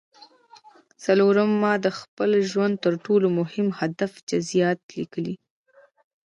[1.03, 5.35] څلورم ما د خپل ژوند د تر ټولو مهم هدف جزييات ليکلي.